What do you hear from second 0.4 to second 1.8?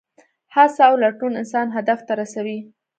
هڅه او لټون انسان